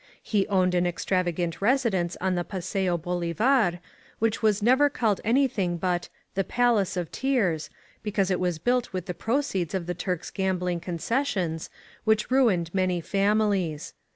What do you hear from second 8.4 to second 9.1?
built with